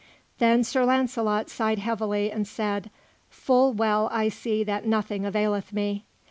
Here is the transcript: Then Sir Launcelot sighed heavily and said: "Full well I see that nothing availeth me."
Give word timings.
Then 0.39 0.63
Sir 0.63 0.83
Launcelot 0.83 1.47
sighed 1.47 1.77
heavily 1.77 2.31
and 2.31 2.47
said: 2.47 2.89
"Full 3.29 3.71
well 3.71 4.09
I 4.11 4.29
see 4.29 4.63
that 4.63 4.87
nothing 4.87 5.27
availeth 5.27 5.73
me." 5.73 6.05